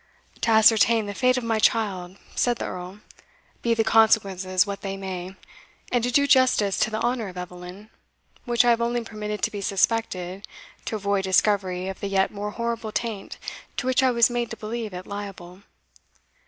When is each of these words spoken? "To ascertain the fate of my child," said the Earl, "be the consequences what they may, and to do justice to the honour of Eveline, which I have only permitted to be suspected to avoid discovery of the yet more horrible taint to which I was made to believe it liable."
"To 0.41 0.49
ascertain 0.49 1.05
the 1.05 1.13
fate 1.13 1.37
of 1.37 1.43
my 1.43 1.59
child," 1.59 2.17
said 2.33 2.57
the 2.57 2.65
Earl, 2.65 3.01
"be 3.61 3.75
the 3.75 3.83
consequences 3.83 4.65
what 4.65 4.81
they 4.81 4.97
may, 4.97 5.35
and 5.91 6.03
to 6.03 6.09
do 6.09 6.25
justice 6.25 6.79
to 6.79 6.89
the 6.89 6.99
honour 7.01 7.27
of 7.27 7.37
Eveline, 7.37 7.91
which 8.45 8.65
I 8.65 8.71
have 8.71 8.81
only 8.81 9.03
permitted 9.03 9.43
to 9.43 9.51
be 9.51 9.61
suspected 9.61 10.47
to 10.85 10.95
avoid 10.95 11.25
discovery 11.25 11.87
of 11.87 11.99
the 11.99 12.07
yet 12.07 12.31
more 12.31 12.49
horrible 12.49 12.91
taint 12.91 13.37
to 13.77 13.85
which 13.85 14.01
I 14.01 14.09
was 14.09 14.27
made 14.31 14.49
to 14.49 14.57
believe 14.57 14.91
it 14.91 15.05
liable." 15.05 15.61